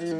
Salut, 0.00 0.12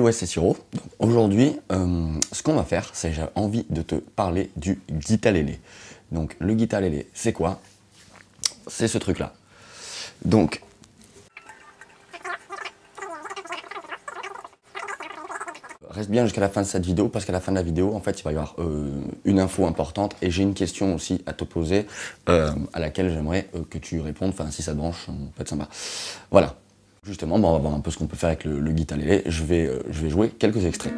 ouais, 0.00 0.12
c'est 0.12 0.24
Siro. 0.24 0.56
Aujourd'hui, 0.98 1.58
euh, 1.70 2.08
ce 2.32 2.42
qu'on 2.42 2.54
va 2.54 2.64
faire, 2.64 2.88
c'est 2.94 3.12
j'ai 3.12 3.24
envie 3.34 3.66
de 3.68 3.82
te 3.82 3.96
parler 3.96 4.50
du 4.56 4.80
guitalélé. 4.90 5.60
Donc, 6.10 6.36
le 6.38 6.54
guitalélé, 6.54 7.10
c'est 7.12 7.34
quoi? 7.34 7.60
C'est 8.66 8.88
ce 8.88 8.96
truc-là. 8.96 9.34
Donc, 10.24 10.62
reste 15.90 16.10
bien 16.10 16.24
jusqu'à 16.24 16.40
la 16.40 16.48
fin 16.48 16.62
de 16.62 16.66
cette 16.66 16.84
vidéo 16.84 17.08
parce 17.08 17.24
qu'à 17.24 17.32
la 17.32 17.40
fin 17.40 17.52
de 17.52 17.56
la 17.56 17.62
vidéo, 17.62 17.94
en 17.94 18.00
fait, 18.00 18.20
il 18.20 18.24
va 18.24 18.32
y 18.32 18.34
avoir 18.34 18.54
euh, 18.58 18.90
une 19.24 19.40
info 19.40 19.66
importante 19.66 20.16
et 20.22 20.30
j'ai 20.30 20.42
une 20.42 20.54
question 20.54 20.94
aussi 20.94 21.22
à 21.26 21.32
te 21.32 21.44
poser 21.44 21.86
euh, 22.28 22.50
à 22.72 22.80
laquelle 22.80 23.12
j'aimerais 23.12 23.48
que 23.70 23.78
tu 23.78 24.00
répondes. 24.00 24.30
Enfin, 24.30 24.50
si 24.50 24.62
ça 24.62 24.72
te 24.72 24.76
branche, 24.76 25.06
ça 25.06 25.12
peut 25.34 25.42
être 25.42 25.48
sympa. 25.48 25.68
Voilà. 26.30 26.54
Justement, 27.04 27.36
on 27.36 27.52
va 27.52 27.58
voir 27.58 27.74
un 27.74 27.80
peu 27.80 27.90
ce 27.90 27.96
qu'on 27.96 28.06
peut 28.06 28.16
faire 28.16 28.28
avec 28.28 28.44
le, 28.44 28.60
le 28.60 28.72
guitarélé. 28.72 29.22
Je 29.26 29.42
vais, 29.44 29.66
euh, 29.66 29.82
je 29.88 30.02
vais 30.02 30.10
jouer 30.10 30.28
quelques 30.28 30.64
extraits. 30.64 30.92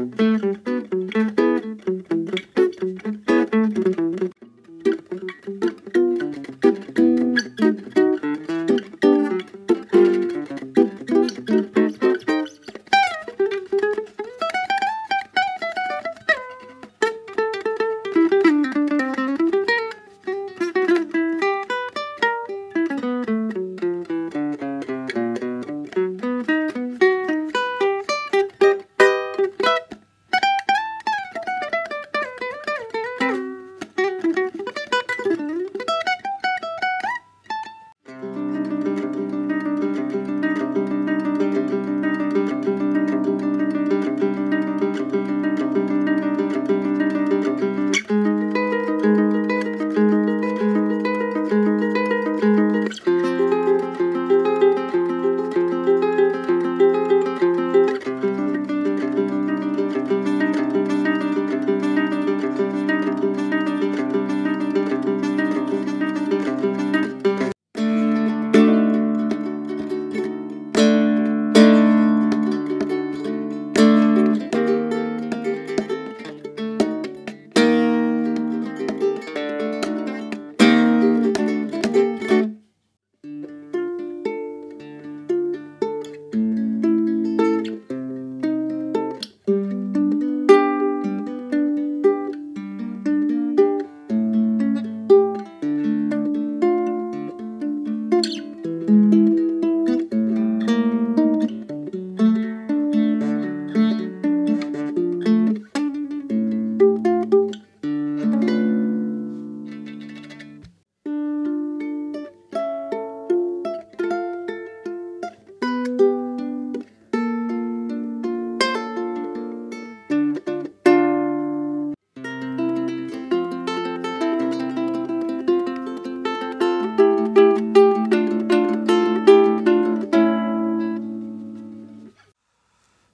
Música 0.00 0.69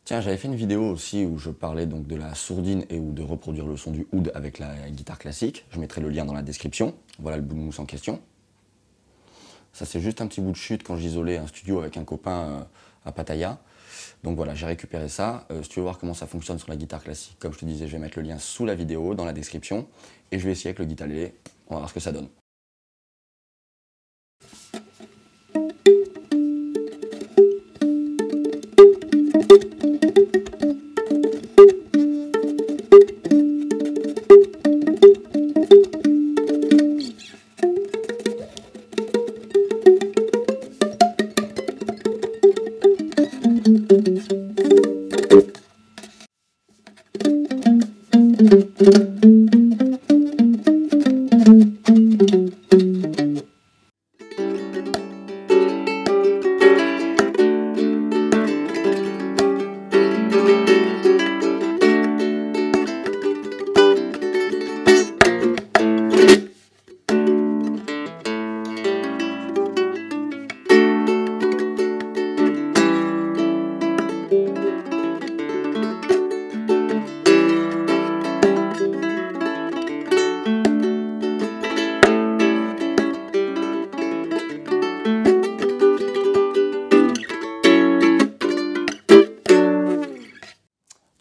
Tiens, 0.06 0.20
j'avais 0.20 0.36
fait 0.36 0.46
une 0.46 0.54
vidéo 0.54 0.84
aussi 0.84 1.24
où 1.24 1.36
je 1.36 1.50
parlais 1.50 1.84
donc 1.84 2.06
de 2.06 2.14
la 2.14 2.32
sourdine 2.36 2.86
et 2.90 3.00
ou 3.00 3.10
de 3.12 3.24
reproduire 3.24 3.66
le 3.66 3.76
son 3.76 3.90
du 3.90 4.06
oud 4.12 4.30
avec 4.36 4.60
la 4.60 4.88
guitare 4.88 5.18
classique. 5.18 5.64
Je 5.70 5.80
mettrai 5.80 6.00
le 6.00 6.10
lien 6.10 6.24
dans 6.24 6.32
la 6.32 6.42
description. 6.42 6.94
Voilà 7.18 7.38
le 7.38 7.42
bout 7.42 7.56
de 7.56 7.60
mousse 7.60 7.80
en 7.80 7.86
question. 7.86 8.20
Ça, 9.72 9.84
c'est 9.84 9.98
juste 9.98 10.20
un 10.20 10.28
petit 10.28 10.40
bout 10.40 10.52
de 10.52 10.56
chute 10.56 10.84
quand 10.84 10.96
j'isolais 10.96 11.38
un 11.38 11.48
studio 11.48 11.80
avec 11.80 11.96
un 11.96 12.04
copain 12.04 12.44
euh, 12.44 12.60
à 13.04 13.10
Pattaya. 13.10 13.58
Donc 14.22 14.36
voilà, 14.36 14.54
j'ai 14.54 14.66
récupéré 14.66 15.08
ça. 15.08 15.44
Euh, 15.50 15.64
si 15.64 15.70
tu 15.70 15.80
veux 15.80 15.82
voir 15.82 15.98
comment 15.98 16.14
ça 16.14 16.28
fonctionne 16.28 16.60
sur 16.60 16.70
la 16.70 16.76
guitare 16.76 17.02
classique, 17.02 17.36
comme 17.40 17.52
je 17.52 17.58
te 17.58 17.64
disais, 17.64 17.88
je 17.88 17.92
vais 17.92 17.98
mettre 17.98 18.20
le 18.20 18.28
lien 18.28 18.38
sous 18.38 18.64
la 18.64 18.76
vidéo, 18.76 19.16
dans 19.16 19.24
la 19.24 19.32
description. 19.32 19.88
Et 20.30 20.38
je 20.38 20.44
vais 20.46 20.52
essayer 20.52 20.68
avec 20.68 20.78
le 20.78 20.84
guitare 20.84 21.08
On 21.66 21.74
va 21.74 21.78
voir 21.80 21.88
ce 21.88 21.94
que 21.94 22.00
ça 22.00 22.12
donne. 22.12 22.28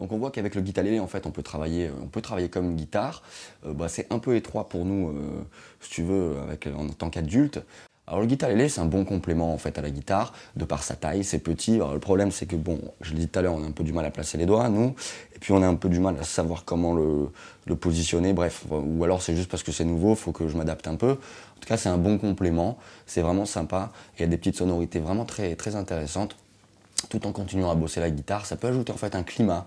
Donc 0.06 0.12
on 0.12 0.20
voit 0.20 0.30
qu'avec 0.30 0.54
le 0.54 0.62
guitaré, 0.62 1.00
en 1.00 1.10
on 1.26 1.32
peut 1.32 1.42
travailler, 1.42 1.90
on 2.00 2.06
peut 2.06 2.22
travailler 2.22 2.48
comme 2.48 2.66
une 2.66 2.76
guitare. 2.76 3.24
Euh, 3.66 3.74
bah, 3.74 3.88
c'est 3.90 4.06
un 4.14 4.20
peu 4.20 4.36
étroit 4.36 4.70
pour 4.70 4.86
nous, 4.86 5.10
euh, 5.10 5.44
si 5.80 5.90
tu 5.90 6.04
veux, 6.04 6.36
en 6.78 6.90
tant 6.90 7.10
qu'adulte. 7.10 7.60
Alors 8.06 8.22
le 8.22 8.28
guitaré, 8.28 8.70
c'est 8.70 8.82
un 8.82 8.86
bon 8.86 9.04
complément 9.04 9.52
en 9.52 9.58
fait 9.58 9.80
à 9.80 9.82
la 9.82 9.90
guitare, 9.90 10.34
de 10.58 10.64
par 10.64 10.84
sa 10.84 10.96
taille, 10.96 11.24
c'est 11.24 11.40
petit. 11.40 11.80
Le 11.80 11.98
problème, 11.98 12.30
c'est 12.30 12.46
que 12.46 12.56
bon, 12.56 12.80
je 13.02 13.14
l'ai 13.14 13.22
dit 13.22 13.28
tout 13.30 13.40
à 13.40 13.42
l'heure, 13.42 13.56
on 13.56 13.64
a 13.64 13.66
un 13.66 13.72
peu 13.72 13.84
du 13.84 13.94
mal 13.94 14.06
à 14.06 14.12
placer 14.12 14.38
les 14.38 14.46
doigts, 14.46 14.70
nous, 14.70 14.94
et 15.36 15.40
puis 15.40 15.54
on 15.54 15.64
a 15.64 15.68
un 15.68 15.74
peu 15.74 15.90
du 15.90 16.00
mal 16.00 16.16
à 16.20 16.24
savoir 16.24 16.66
comment 16.66 16.94
le, 16.94 17.76
positionner. 17.76 18.34
Bref, 18.34 18.66
ou 18.70 19.04
alors 19.04 19.24
c'est 19.24 19.36
juste 19.36 19.50
parce 19.50 19.64
que 19.64 19.72
c'est 19.72 19.86
nouveau, 19.86 20.14
faut 20.14 20.34
que 20.34 20.48
je 20.48 20.56
m'adapte 20.56 20.88
un 20.88 20.98
peu. 20.98 21.14
En 21.14 21.60
tout 21.60 21.68
cas, 21.68 21.78
c'est 21.78 21.90
un 21.90 21.98
bon 21.98 22.20
complément, 22.20 22.78
c'est 23.08 23.22
vraiment 23.22 23.46
sympa. 23.46 23.92
Il 24.20 24.22
y 24.22 24.26
a 24.26 24.28
des 24.28 24.38
petites 24.38 24.58
sonorités 24.58 25.00
vraiment 25.00 25.26
très 25.26 25.76
intéressantes 25.76 26.38
tout 27.10 27.26
en 27.28 27.32
continuant 27.32 27.72
à 27.72 27.76
bosser 27.76 28.00
la 28.00 28.10
guitare. 28.10 28.46
Ça 28.46 28.56
peut 28.56 28.68
ajouter 28.68 28.92
en 28.92 28.98
fait 28.98 29.16
un 29.16 29.24
climat 29.24 29.66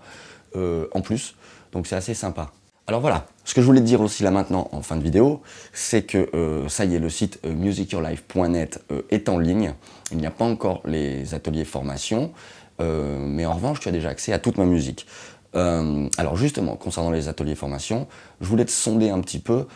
euh, 0.55 0.87
en 0.93 1.01
plus, 1.01 1.35
donc 1.71 1.87
c'est 1.87 1.95
assez 1.95 2.13
sympa. 2.13 2.51
Alors 2.87 3.01
voilà, 3.01 3.27
ce 3.45 3.53
que 3.53 3.61
je 3.61 3.67
voulais 3.67 3.81
te 3.81 3.85
dire 3.85 4.01
aussi 4.01 4.23
là 4.23 4.31
maintenant 4.31 4.67
en 4.71 4.81
fin 4.81 4.95
de 4.95 5.03
vidéo, 5.03 5.41
c'est 5.73 6.01
que 6.01 6.29
euh, 6.33 6.67
ça 6.69 6.85
y 6.85 6.95
est, 6.95 6.99
le 6.99 7.09
site 7.09 7.39
euh, 7.45 7.53
musicyourlife.net 7.53 8.83
est 9.11 9.29
en 9.29 9.37
ligne. 9.37 9.73
Il 10.11 10.17
n'y 10.17 10.25
a 10.25 10.31
pas 10.31 10.45
encore 10.45 10.81
les 10.85 11.35
ateliers 11.35 11.65
formation, 11.65 12.31
mais 12.79 13.45
en 13.45 13.53
revanche, 13.53 13.81
tu 13.81 13.89
as 13.89 13.91
déjà 13.91 14.07
accès 14.07 14.31
à 14.31 14.39
toute 14.39 14.57
ma 14.57 14.63
musique. 14.63 15.05
alors 15.53 16.37
justement, 16.37 16.77
concernant 16.77 17.11
les 17.11 17.27
ateliers 17.27 17.55
formation, 17.55 18.07
je 18.39 18.47
voulais 18.47 18.63
te 18.63 18.71
sonder 18.71 19.09
un 19.09 19.19
petit 19.19 19.39
peu 19.39 19.67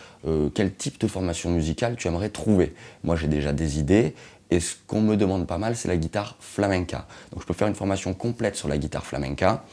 quel 0.55 0.73
type 0.73 1.00
de 1.01 1.07
formation 1.07 1.51
musicale 1.51 1.97
tu 1.97 2.07
aimerais 2.07 2.29
trouver. 2.29 2.73
Moi 3.03 3.17
j'ai 3.17 3.27
déjà 3.27 3.51
des 3.51 3.77
idées 3.77 4.15
et 4.53 4.59
ce 4.59 4.75
qu'on 4.85 5.01
me 5.01 5.17
demande 5.17 5.47
pas 5.47 5.57
mal, 5.57 5.75
c'est 5.75 5.88
la 5.88 5.97
guitare 5.97 6.35
flamenca. 6.39 7.07
Donc 7.31 7.41
je 7.41 7.47
peux 7.47 7.53
faire 7.53 7.67
une 7.67 7.75
formation 7.75 8.13
complète 8.13 8.55
sur 8.55 8.67
la 8.67 8.77
guitare 8.77 9.05
flamenca. 9.05 9.63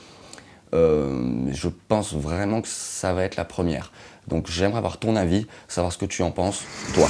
Euh, 0.72 1.46
je 1.52 1.68
pense 1.88 2.14
vraiment 2.14 2.62
que 2.62 2.68
ça 2.68 3.12
va 3.12 3.24
être 3.24 3.36
la 3.36 3.44
première. 3.44 3.92
Donc 4.28 4.48
j'aimerais 4.48 4.78
avoir 4.78 4.98
ton 4.98 5.16
avis, 5.16 5.46
savoir 5.68 5.92
ce 5.92 5.98
que 5.98 6.06
tu 6.06 6.22
en 6.22 6.30
penses, 6.30 6.62
toi. 6.94 7.08